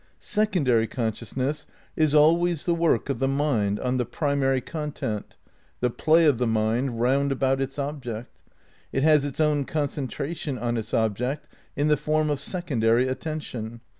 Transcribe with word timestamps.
Secondary 0.17 0.87
consciousness 0.87 1.67
is 1.95 2.15
always 2.15 2.65
the 2.65 2.73
work 2.73 3.07
of 3.07 3.19
the 3.19 3.27
mind 3.27 3.79
on 3.81 3.97
the 3.97 4.03
primary 4.03 4.59
content, 4.59 5.37
the 5.79 5.91
play 5.91 6.25
of 6.25 6.39
the 6.39 6.47
mind 6.47 6.99
round 6.99 7.31
about 7.31 7.61
its 7.61 7.77
object. 7.77 8.41
It 8.91 9.03
has 9.03 9.23
its 9.25 9.39
own 9.39 9.63
concentration 9.63 10.57
on 10.57 10.75
its 10.75 10.91
object 10.95 11.47
in 11.75 11.87
the 11.87 11.97
form 11.97 12.31
of 12.31 12.39
secondary 12.39 13.07
attention. 13.07 13.81